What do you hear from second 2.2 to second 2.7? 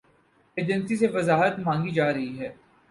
ہے۔